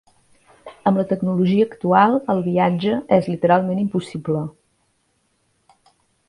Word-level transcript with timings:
Amb 0.91 1.01
la 1.01 1.03
tecnologia 1.11 1.67
actual 1.69 2.17
el 2.35 2.41
viatge 2.47 2.95
és 3.19 3.29
literalment 3.33 3.83
impossible. 3.85 4.43